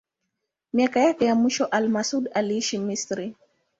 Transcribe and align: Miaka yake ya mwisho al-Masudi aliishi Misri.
Miaka 0.73 0.99
yake 0.99 1.25
ya 1.25 1.35
mwisho 1.35 1.65
al-Masudi 1.65 2.29
aliishi 2.29 2.77
Misri. 2.77 3.35